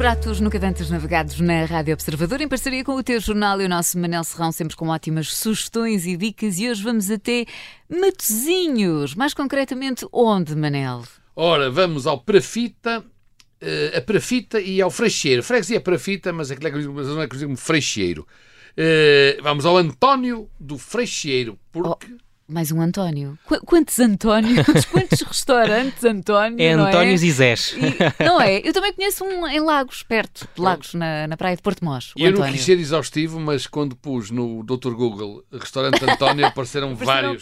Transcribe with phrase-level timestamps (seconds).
[0.00, 3.68] pratos nunca antes navegados na Rádio Observador, em parceria com o teu jornal e o
[3.68, 6.58] nosso Manel Serrão, sempre com ótimas sugestões e dicas.
[6.58, 7.44] E hoje vamos até
[7.86, 9.14] Matozinhos.
[9.14, 11.02] Mais concretamente, onde, Manel?
[11.36, 15.42] Ora, vamos ao Prafita, uh, a Prafita e ao Freixeiro.
[15.42, 18.26] Freguesia é Prafita, mas aquilo é conhecido, é conhecido como Freixeiro.
[18.72, 22.06] Uh, vamos ao António do Freixeiro, porque...
[22.10, 22.29] Oh.
[22.50, 23.38] Mais um António.
[23.46, 24.66] Qu quantos Antónios?
[24.90, 26.60] Quantos restaurantes António?
[26.60, 27.26] É Antónios é?
[27.26, 27.76] e Zés.
[27.76, 28.58] E, não é?
[28.66, 32.12] Eu também conheço um em Lagos, perto de Lagos, na, na praia de Porto Mós.
[32.16, 32.46] Eu António.
[32.46, 34.90] não quis ser exaustivo, mas quando pus no Dr.
[34.94, 37.40] Google restaurante António apareceram vários.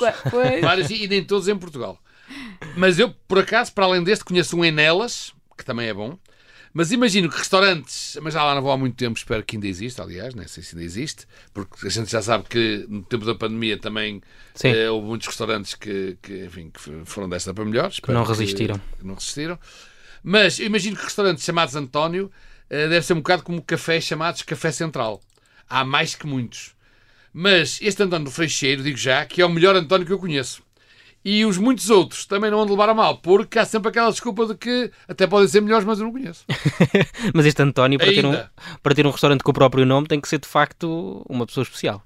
[0.60, 1.98] vários e nem todos em Portugal.
[2.76, 6.18] Mas eu, por acaso, para além deste, conheço um em Nelas, que também é bom.
[6.72, 9.66] Mas imagino que restaurantes, mas já lá não vou há muito tempo, espero que ainda
[9.66, 13.24] exista, aliás, não sei se ainda existe, porque a gente já sabe que no tempo
[13.24, 14.22] da pandemia também
[14.62, 17.90] eh, houve muitos restaurantes que, que, enfim, que foram desta para melhor.
[17.90, 18.78] Que não resistiram.
[18.78, 19.58] Que, que não resistiram.
[20.22, 22.30] Mas imagino que restaurantes chamados António
[22.68, 25.20] eh, deve ser um bocado como cafés chamados Café Central.
[25.68, 26.74] Há mais que muitos.
[27.32, 30.62] Mas este António do Freixeiro, digo já, que é o melhor António que eu conheço.
[31.24, 34.46] E os muitos outros também não vão levar a mal, porque há sempre aquela desculpa
[34.46, 36.44] de que até podem ser melhores, mas eu não conheço.
[37.34, 38.32] mas este António, para ter, um,
[38.82, 41.62] para ter um restaurante com o próprio nome, tem que ser de facto uma pessoa
[41.62, 42.02] especial.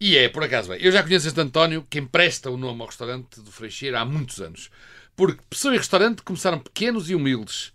[0.00, 2.86] E é, por acaso, bem, eu já conheço este António, que empresta o nome ao
[2.86, 4.70] restaurante do Freixeiro há muitos anos.
[5.16, 7.72] Porque pessoa e restaurante começaram pequenos e humildes.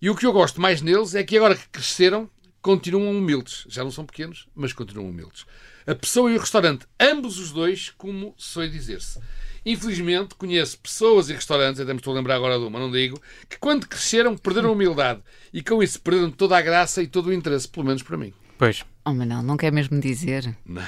[0.00, 2.28] E o que eu gosto mais neles é que agora que cresceram,
[2.60, 3.64] continuam humildes.
[3.68, 5.46] Já não são pequenos, mas continuam humildes.
[5.86, 9.18] A pessoa e o restaurante, ambos os dois, como soe dizer-se.
[9.64, 13.20] Infelizmente, conheço pessoas e restaurantes, até me estou a lembrar agora de uma, não digo,
[13.48, 15.20] que quando cresceram perderam a humildade
[15.52, 18.32] e com isso perderam toda a graça e todo o interesse, pelo menos para mim.
[18.58, 18.84] Pois.
[19.04, 20.56] Oh, mas não, não quer mesmo dizer.
[20.64, 20.82] Não.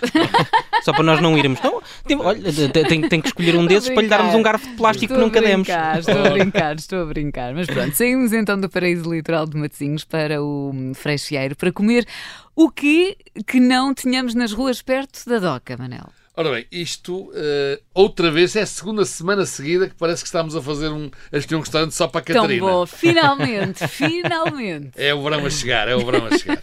[0.84, 1.60] Só para nós não irmos.
[1.60, 4.76] Não, tem, olha, tem, tem que escolher um desses para lhe darmos um garfo de
[4.76, 5.68] plástico estou que nunca demos.
[5.98, 7.52] Estou a brincar, estou a brincar.
[7.52, 12.06] Mas pronto, saímos então do paraíso litoral de Matosinhos para o Freixeiro para comer
[12.54, 16.12] o que, que não tínhamos nas ruas perto da Doca, Manel.
[16.36, 20.56] Ora bem, isto uh, outra vez é a segunda semana seguida que parece que estamos
[20.56, 22.60] a fazer um, a um restaurante só para a Catarina.
[22.60, 24.90] Tão bom, finalmente, finalmente.
[24.96, 26.60] É o verão a chegar, é o verão a chegar.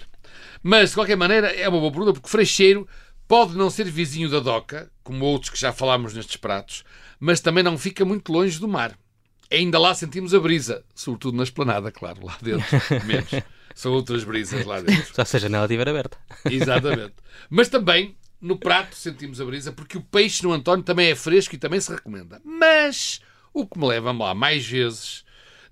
[0.61, 2.85] Mas, de qualquer maneira, é uma boa pergunta, porque Freixeiro
[3.29, 6.83] pode não ser vizinho da Doca, como outros que já falámos nestes pratos,
[7.17, 8.93] mas também não fica muito longe do mar.
[9.49, 12.65] Ainda lá sentimos a brisa, sobretudo na esplanada, claro, lá dentro,
[13.07, 13.31] menos.
[13.73, 15.15] São outras brisas lá dentro.
[15.15, 16.17] Só se a janela estiver aberta.
[16.43, 17.13] Exatamente.
[17.49, 21.55] Mas também no prato sentimos a brisa, porque o peixe no António também é fresco
[21.55, 22.41] e também se recomenda.
[22.43, 23.21] Mas
[23.53, 25.23] o que me leva lá mais vezes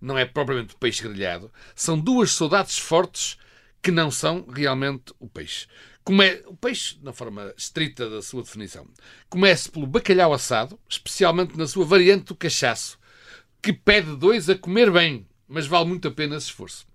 [0.01, 3.37] não é propriamente o peixe grelhado, são duas saudades fortes
[3.81, 5.67] que não são realmente o peixe.
[6.03, 8.87] Como é, o peixe, na forma estrita da sua definição,
[9.29, 12.97] começa pelo bacalhau assado, especialmente na sua variante do cachaço,
[13.61, 16.87] que pede dois a comer bem, mas vale muito a pena esse esforço.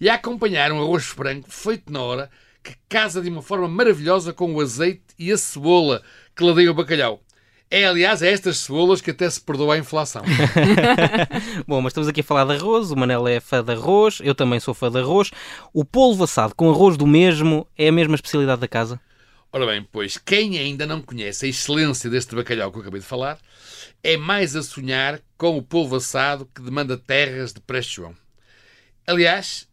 [0.00, 2.30] E a acompanhar um arroz branco feito na hora,
[2.68, 6.02] que casa de uma forma maravilhosa com o azeite e a cebola
[6.36, 7.22] que ladeia o bacalhau.
[7.70, 10.22] É, aliás, é estas cebolas que até se perdoa a inflação.
[11.68, 12.90] Bom, mas estamos aqui a falar de arroz.
[12.90, 15.30] O Manel é fã de arroz, eu também sou fã de arroz.
[15.72, 18.98] O polvo assado com arroz do mesmo é a mesma especialidade da casa?
[19.52, 23.06] Ora bem, pois quem ainda não conhece a excelência deste bacalhau que eu acabei de
[23.06, 23.38] falar
[24.02, 28.14] é mais a sonhar com o polvo assado que demanda terras de Preste João.
[29.06, 29.67] Aliás,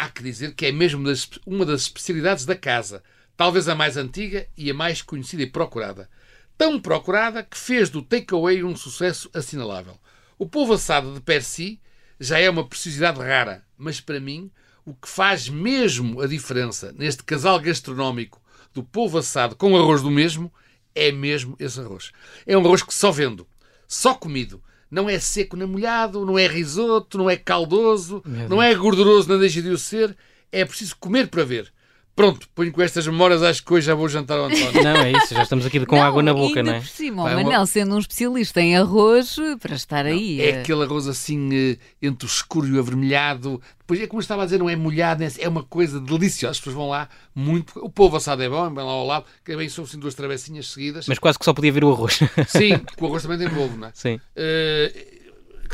[0.00, 1.04] há que dizer que é mesmo
[1.46, 3.02] uma das especialidades da casa,
[3.36, 6.08] talvez a mais antiga e a mais conhecida e procurada.
[6.56, 9.98] Tão procurada que fez do takeaway um sucesso assinalável.
[10.38, 11.78] O polvo assado de per si
[12.18, 14.50] já é uma preciosidade rara, mas para mim
[14.86, 18.40] o que faz mesmo a diferença neste casal gastronómico
[18.72, 20.50] do polvo assado com arroz do mesmo
[20.94, 22.10] é mesmo esse arroz.
[22.46, 23.46] É um arroz que só vendo,
[23.86, 28.74] só comido, não é seco nem molhado, não é risoto, não é caldoso, não é
[28.74, 30.16] gorduroso, não deixa de o ser.
[30.50, 31.72] É preciso comer para ver.
[32.14, 34.82] Pronto, ponho com estas memórias, acho que hoje já vou jantar ao António.
[34.84, 36.80] Não, é isso, já estamos aqui com não, água na boca, não é?
[36.80, 37.66] Por cima, Vai, Manel, uma...
[37.66, 40.40] sendo um especialista em arroz, para estar não, aí.
[40.40, 43.60] É, é aquele arroz assim, eh, entre o escuro e o avermelhado.
[43.78, 46.52] Depois é como eu estava a dizer, não é molhado, é uma coisa deliciosa.
[46.52, 47.72] As pessoas vão lá muito.
[47.78, 50.68] O povo assado é bom, vem lá ao lado, que bem são assim duas travessinhas
[50.68, 51.06] seguidas.
[51.08, 52.20] Mas quase que só podia ver o arroz.
[52.48, 53.90] Sim, porque o arroz também tem polvo, não é?
[53.94, 54.14] Sim.
[54.14, 55.09] Uh,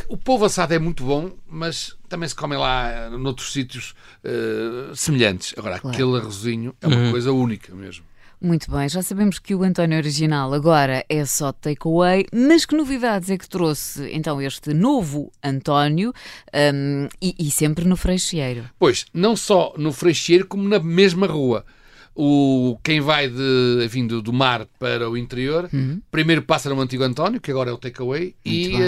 [0.08, 3.94] o polvo assado é muito bom, mas também se come lá eh, noutros sítios
[4.24, 5.54] uh, semelhantes.
[5.56, 5.96] Agora, claro.
[5.96, 7.10] aquele arrozinho é uma uhum.
[7.10, 8.04] coisa única mesmo.
[8.40, 13.30] Muito bem, já sabemos que o António original agora é só takeaway, mas que novidades
[13.30, 16.12] é que trouxe então este novo António
[16.74, 18.68] um, e, e, sempre no Freixeiro?
[18.78, 21.64] Pois, não só no Freixeiro, como na mesma rua.
[22.18, 26.00] O, quem vai de, enfim, do, do mar para o interior, Uhum.
[26.10, 28.80] primeiro passa no Antigo António, que agora é o takeaway, e bem.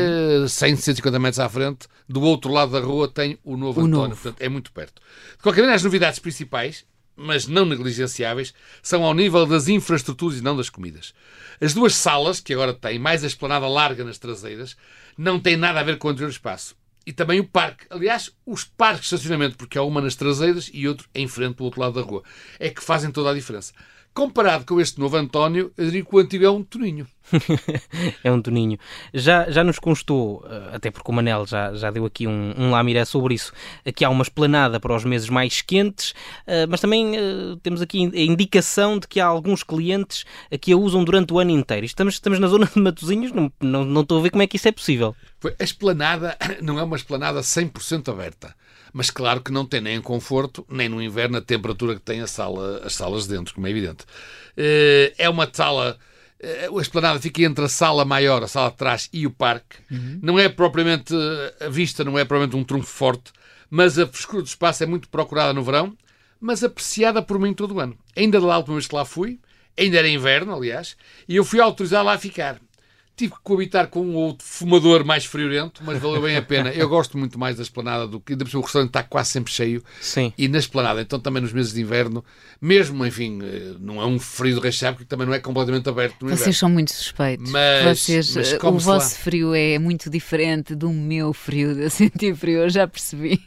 [0.44, 3.84] eh, 100, 150 metros à frente, do outro lado da rua, tem o Novo O
[3.84, 4.08] António.
[4.10, 4.20] novo.
[4.22, 5.02] Portanto, é muito perto.
[5.36, 6.84] De qualquer maneira, as novidades principais,
[7.14, 11.12] mas não negligenciáveis, são ao nível das infraestruturas e não das comidas.
[11.60, 14.76] As duas salas, que agora têm mais a esplanada larga nas traseiras,
[15.18, 16.74] não têm nada a ver com o anterior espaço.
[17.08, 17.86] E também o parque.
[17.88, 21.64] Aliás, os parques de estacionamento, porque há uma nas traseiras e outro em frente do
[21.64, 22.22] outro lado da rua,
[22.60, 23.72] é que fazem toda a diferença.
[24.14, 27.06] Comparado com este novo António, eu diria que o antigo é um toninho.
[28.24, 28.78] É um toninho.
[29.12, 32.70] Já, já nos constou, eh, até porque o Manel já, já deu aqui um, um
[32.70, 33.52] lamiré sobre isso,
[33.94, 36.14] que há uma esplanada para os meses mais quentes,
[36.46, 40.24] eh, mas também eh, temos aqui a indicação de que há alguns clientes
[40.60, 41.84] que a usam durante o ano inteiro.
[41.86, 44.56] Estamos, estamos na zona de Matosinhos, não, não, não estou a ver como é que
[44.56, 45.14] isso é possível.
[45.58, 48.54] A esplanada não é uma esplanada 100% aberta.
[48.92, 52.26] Mas claro que não tem nem conforto, nem no inverno a temperatura que tem a
[52.26, 54.04] sala, as salas dentro, como é evidente.
[54.56, 55.98] Eh, É uma sala...
[56.40, 59.76] eh, A esplanada fica entre a sala maior, a sala de trás e o parque.
[60.22, 61.14] Não é propriamente...
[61.60, 63.32] A vista não é propriamente um trunfo forte,
[63.70, 65.96] mas a frescura do espaço é muito procurada no verão,
[66.40, 67.96] mas apreciada por mim todo o ano.
[68.16, 69.38] Ainda da última vez que lá fui,
[69.76, 70.96] ainda era inverno, aliás,
[71.28, 72.58] e eu fui autorizado lá a ficar.
[73.18, 76.70] Tive que coabitar com um outro fumador mais friorento, mas valeu bem a pena.
[76.70, 78.32] Eu gosto muito mais da esplanada do que.
[78.46, 79.82] Cima o restaurante está quase sempre cheio.
[80.00, 80.32] Sim.
[80.38, 82.24] E na esplanada, então também nos meses de inverno,
[82.60, 86.22] mesmo, enfim, eh, não é um frio de rachar, porque também não é completamente aberto
[86.22, 86.54] no Vocês inverno.
[86.54, 87.50] são muito suspeitos.
[87.50, 89.22] Mas- Vocês, mas eh, o vosso lá.
[89.22, 93.40] frio é muito diferente do meu frio, de eu sentir frio, eu já percebi.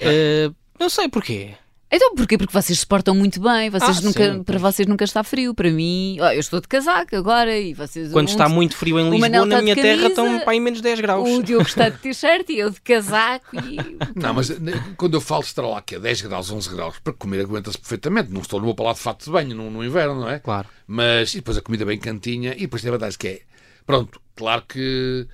[0.00, 0.48] Eh,
[0.78, 1.54] não sei porquê.
[1.90, 2.36] Então porquê?
[2.36, 5.54] Porque vocês se portam muito bem, vocês Ah, nunca, sim, para vocês nunca está frio.
[5.54, 8.12] Para mim, ó, eu estou de casaco agora e vocês.
[8.12, 10.60] Quando um- está muito frio em Lisboa, na de minha terra camisa, estão para aí
[10.60, 11.26] menos 10 graus.
[11.28, 13.76] O Diogo está de t-shirt e eu de casaco e.
[14.14, 17.12] Não, mas né, quando eu falo estará lá que é 10 graus, 11 graus, para
[17.14, 18.30] comer aguenta-se perfeitamente.
[18.30, 20.38] Não estou no meu palácio de fato de banho no, no inverno, não é?
[20.40, 20.68] Claro.
[20.86, 23.40] Mas, e depois a comida bem cantinha, e depois tem a vantagem que é,
[23.86, 25.26] pronto, claro que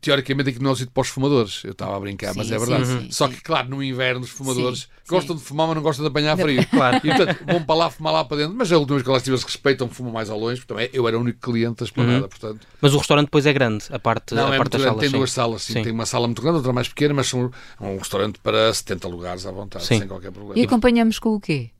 [0.00, 2.54] teoricamente aqui não é um sítio para os fumadores, eu estava a brincar, mas Sim,
[2.54, 2.86] é verdade.
[2.86, 3.34] sim, sim, Só sim.
[3.34, 5.42] que, claro, no inverno os fumadores Sim, gostam sim.
[5.42, 6.64] de fumar, mas não gostam de apanhar frio.
[6.68, 6.96] Claro.
[6.98, 9.16] E portanto, vão para lá fumar lá para dentro, mas a última vez que lá
[9.16, 12.28] estive, respeitam, fumam mais ao longe, porque também eu era o único cliente da esplanada,
[12.28, 12.66] portanto.
[12.80, 15.00] Mas o restaurante depois é grande, a parte, Não, a é parte das salas.
[15.00, 15.72] tem duas salas, sim.
[15.74, 15.82] Sim.
[15.82, 19.46] tem uma sala muito grande, outra mais pequena, mas são um restaurante para 70 lugares
[19.46, 19.98] à vontade, Sim.
[20.00, 20.58] sem qualquer problema.
[20.60, 21.70] E acompanhamos com o quê?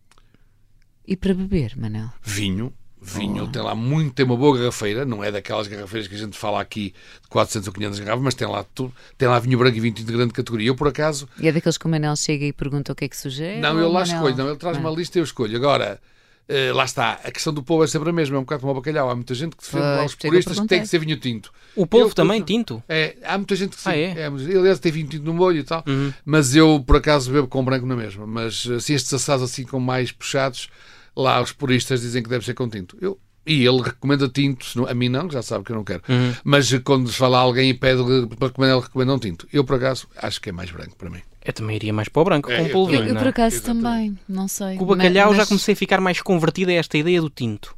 [1.06, 2.08] E para beber, Manel?
[2.22, 2.72] vinho.
[3.00, 6.36] Vinho, tem lá muito, tem uma boa garrafeira, não é daquelas garrafeiras que a gente
[6.36, 9.76] fala aqui de 400 ou 500 garrafas, mas tem lá tudo, tem lá vinho branco
[9.76, 10.66] e vinho tinto de grande categoria.
[10.68, 13.08] Eu, por acaso, E é daqueles que o Manel chega e pergunta o que é
[13.08, 13.60] que sugere?
[13.60, 15.56] não, eu lá Manel- escolho, não, ele traz uma lista e eu escolho.
[15.56, 16.00] Agora,
[16.48, 18.72] eh, lá está, a questão do povo é sempre a mesma, é um bocado como
[18.72, 19.10] o bacalhau.
[19.10, 21.52] Há muita gente que defende lá os é puristas que tem que ser vinho tinto.
[21.76, 22.82] O polvo Eu- também, eu- tinto?
[22.88, 23.90] É, há muita gente que sim.
[23.90, 24.18] Ah, é?
[24.20, 25.84] é, aliás, tem vinho tinto no molho e tal.
[25.86, 26.12] Uhum.
[26.24, 28.26] Mas eu, por acaso, bebo com branco na mesma.
[28.26, 30.70] Mas assim, estes assados assim com mais puxados,
[31.16, 32.96] lá os puristas dizem que deve ser com tinto.
[33.00, 36.02] Eu, e ele recomenda tinto, a mim não, já sabe que eu não quero.
[36.08, 36.34] Uhum.
[36.44, 38.02] Mas quando se fala a alguém e pede
[38.36, 39.46] para recomendar, ele recomenda um tinto.
[39.52, 41.20] Eu, por acaso, acho que é mais branco para mim.
[41.44, 43.20] Eu também iria mais para o branco, É, com um eu polvinho, Eu, eu não
[43.20, 43.30] por é?
[43.30, 43.84] acaso Exatamente.
[43.84, 44.76] também, não sei.
[44.76, 47.72] Com o bacalhau Mas- já comecei a ficar mais convertido a esta ideia do tinto.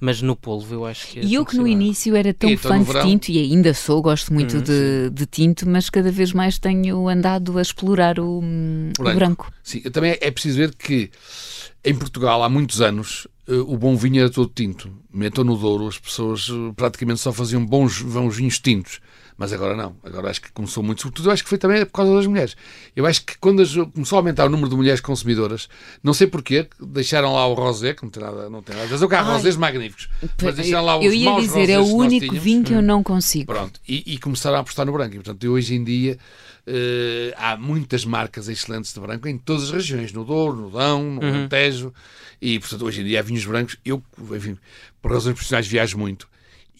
[0.00, 1.20] Mas no polvo eu acho que...
[1.20, 3.06] E eu que no início era tão então fã de verão?
[3.08, 7.08] tinto, e ainda sou, gosto muito Hum, de, de tinto, mas cada vez mais tenho
[7.08, 9.16] andado a explorar o, hum, o Branco.
[9.18, 9.52] branco.
[9.60, 11.10] Sim, também é preciso ver que
[11.88, 14.90] em Portugal, há muitos anos, eh, o bom vinho era todo tinto.
[15.14, 19.00] Então no Douro as pessoas eh, praticamente só faziam bons, bons vinhos tintos.
[19.40, 19.94] Mas agora não.
[20.02, 21.00] Agora acho que começou muito.
[21.00, 22.56] Sobretudo eu acho que foi também por causa das mulheres.
[22.96, 25.68] Eu acho que quando as- começou a aumentar o número de mulheres consumidoras,
[26.02, 28.88] não sei porquê, deixaram lá o rosé, que não tem nada, não tem nada.
[28.90, 30.08] Mas eu cá rosés magníficos.
[30.42, 33.46] Mas deixaram lá os eu ia dizer, é o único vinho que eu não consigo.
[33.46, 35.14] Pronto, e, e começaram a apostar no branco.
[35.14, 36.18] E, portanto, hoje em dia
[36.70, 41.02] eh, há muitas marcas excelentes de branco em todas as regiões, no Douro, no Dão,
[41.02, 41.28] no Uhum.
[41.28, 41.92] Alentejo.
[42.40, 43.76] E, portanto, hoje em dia há vinhos brancos.
[43.84, 44.02] Eu,
[44.36, 44.56] enfim,
[45.00, 46.28] por razões profissionais, viajo muito.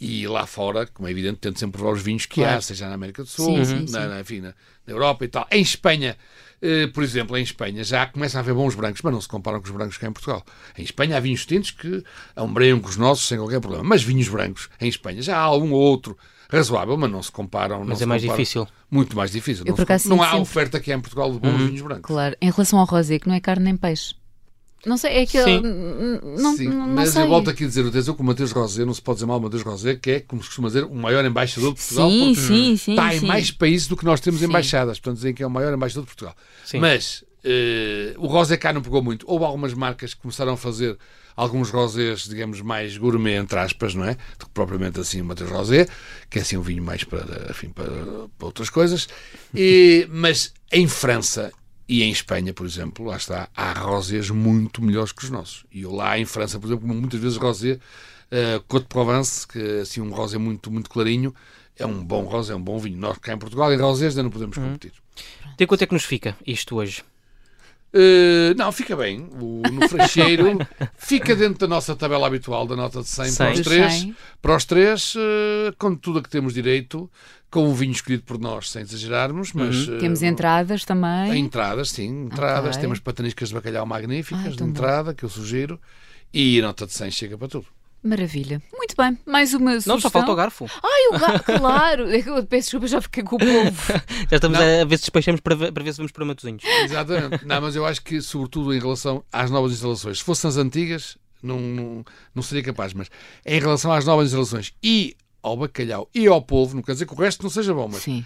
[0.01, 2.59] E lá fora, como é evidente, tento sempre provar os vinhos que Claro.
[2.59, 4.55] há, seja na América do Sul, Sim, sim, na, na- enfim, na,
[4.87, 5.45] na Europa e tal.
[5.51, 6.17] Em Espanha,
[6.63, 9.59] eh, por exemplo, em Espanha já começam a haver bons brancos, mas não se comparam
[9.61, 10.45] com os brancos cá em Portugal.
[10.77, 12.05] Em Espanha há vinhos tintos que
[12.37, 13.83] ombreiam com os nossos sem qualquer problema.
[13.83, 16.17] Mas vinhos brancos em Espanha já há um ou outro
[16.49, 17.81] razoável, mas não se comparam.
[17.81, 18.39] não Mas se é mais comparam.
[18.43, 18.69] difícil.
[18.91, 19.65] Muito mais difícil.
[19.67, 20.17] Eu, não acaso, compara.
[20.17, 21.67] não há sempre- oferta aqui em Portugal de bons Uhum.
[21.67, 22.03] vinhos brancos.
[22.07, 22.37] Claro.
[22.41, 24.15] Em relação ao rosé, que não é carne nem peixe.
[24.87, 25.61] Não sei, é que Sim.
[26.41, 27.23] não, Sim, não, não mas sei.
[27.23, 29.39] eu volto aqui a dizer, atenção que o Mateus Rosé, não se pode dizer mal
[29.39, 32.09] o Mateus Rosé, que é, como se costuma dizer, o maior embaixador de Portugal.
[32.09, 32.91] Sim, porque sim, sim.
[32.93, 34.47] está em mais países do que nós temos Sim.
[34.47, 35.01] embaixadas.
[35.01, 36.35] Portanto, dizem que é o maior embaixador de Portugal.
[36.65, 36.79] Sim.
[36.79, 39.27] Mas eh, o rosé cá não pegou muito.
[39.29, 40.97] Houve algumas marcas que começaram a fazer
[41.39, 44.15] alguns rosés, digamos, mais gourmet, entre aspas, não é?
[44.39, 45.87] Do que propriamente assim o Mateus Rosé,
[46.29, 47.87] que é assim um vinho mais para, enfim, para,
[48.37, 49.09] para outras coisas.
[49.55, 51.53] E, mas em França,
[51.91, 55.65] E em Espanha, por exemplo, lá está, há rosés muito melhores que os nossos.
[55.73, 57.79] E eu lá em França, por exemplo, muitas vezes rosé,
[58.31, 61.35] uh, Côte de Provence, que é assim um rosé muito, muito clarinho,
[61.79, 62.99] é um bom rosé, é um bom vinho.
[62.99, 64.65] Nós cá em Portugal, em rosés, ainda não podemos Uhum.
[64.65, 64.93] competir.
[65.53, 67.03] Até quanto é que nos fica isto hoje?
[67.95, 69.29] Uh, não, fica bem.
[69.41, 70.59] O, no Freixeiro
[70.99, 73.51] fica dentro da nossa tabela habitual da nota de 100, para 100.
[73.53, 73.93] os Dos três.
[73.95, 74.17] 100.
[74.43, 75.19] Para os três, uh,
[75.79, 77.11] com tudo a que temos direito,
[77.51, 79.89] com o vinho escolhido por nós, sem exagerarmos, mas...
[79.89, 81.39] uh, Temos entradas também.
[81.39, 82.71] Entradas, sim, entradas.
[82.77, 82.81] Ok.
[82.83, 84.73] Temos pataniscas de bacalhau magníficas Ai, de tão bom.
[84.73, 85.81] entrada, que eu sugiro.
[86.33, 87.67] E a nota de 100 chega para tudo.
[88.03, 88.63] Maravilha.
[88.73, 89.19] Muito bem.
[89.27, 89.95] Mais uma sugestão.
[89.95, 90.67] Não, só falta o garfo.
[90.83, 92.09] Ai, o garfo, claro.
[92.15, 93.93] Eu Peço desculpa, já fiquei com o povo.
[94.31, 94.65] Já estamos Não.
[94.83, 96.63] a ver se despachamos para, ver- para ver se vamos para Matosinhos.
[96.65, 97.45] Exatamente.
[97.45, 101.19] não, mas eu acho que, sobretudo em relação às novas instalações, se fossem as antigas,
[101.43, 103.09] não, não, não seria capaz, mas
[103.45, 107.13] em relação às novas instalações e ao bacalhau e ao polvo, não quer dizer que
[107.15, 108.25] o resto não seja bom, mas Sim.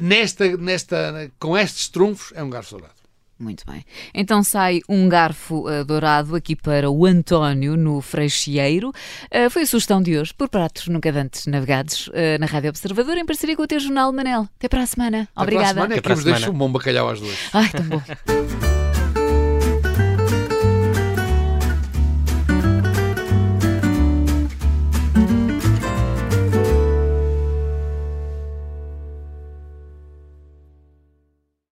[0.00, 2.94] nesta, nesta, com estes trunfos é um garfo dourado.
[3.38, 3.84] Muito bem.
[4.14, 8.92] Então sai um garfo eh, dourado aqui para o António, no Freixeiro.
[9.30, 13.16] Eh, foi a sugestão de hoje, por pratos nunca antes navegados, eh, na Rádio Observador,
[13.18, 14.48] em parceria com o teu jornal, Manel.
[14.56, 15.22] Até para a semana.
[15.22, 15.68] Até para a Obrigada.
[15.74, 16.54] semana é que para a vos deixo semana.
[16.54, 17.36] um bom bacalhau às duas.
[17.52, 18.02] Ai, tão bom.